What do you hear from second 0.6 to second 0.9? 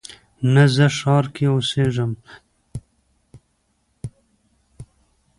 زه